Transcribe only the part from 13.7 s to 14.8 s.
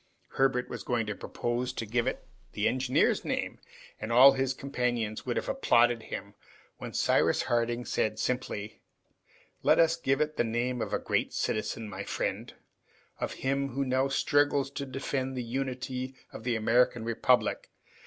who now struggles